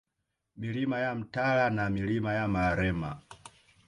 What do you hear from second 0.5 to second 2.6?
Milima ya Mantala na Milima ya